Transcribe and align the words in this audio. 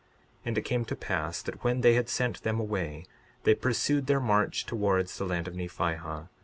62:18 0.01 0.07
And 0.45 0.57
it 0.57 0.61
came 0.63 0.85
to 0.85 0.95
pass 0.95 1.41
that 1.43 1.63
when 1.63 1.81
they 1.81 1.93
had 1.93 2.09
sent 2.09 2.41
them 2.41 2.59
away 2.59 3.05
they 3.43 3.53
pursued 3.53 4.07
their 4.07 4.19
march 4.19 4.65
towards 4.65 5.15
the 5.19 5.25
land 5.25 5.47
of 5.47 5.53
Nephihah. 5.53 6.29